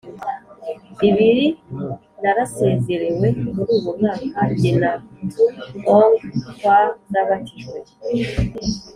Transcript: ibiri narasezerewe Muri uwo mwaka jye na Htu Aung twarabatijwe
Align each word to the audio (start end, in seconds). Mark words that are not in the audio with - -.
ibiri 1.09 1.47
narasezerewe 2.21 3.27
Muri 3.53 3.71
uwo 3.77 3.91
mwaka 3.99 4.41
jye 4.57 4.71
na 4.81 4.91
Htu 5.01 5.45
Aung 5.91 6.21
twarabatijwe 6.51 7.77